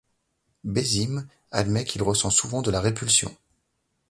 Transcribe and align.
Beyzym 0.63 1.27
admet 1.51 1.85
qu’il 1.85 2.01
ressent 2.01 2.31
souvent 2.31 2.63
de 2.63 2.71
la 2.71 2.81
répulsion. 2.81 3.37